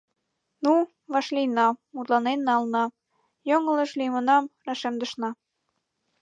Ну, 0.63 0.73
вашлийна, 1.13 1.67
мутланен 1.95 2.39
нална, 2.47 2.83
йоҥылыш 3.49 3.91
лиймынам 3.99 4.43
рашемдышна. 4.65 5.29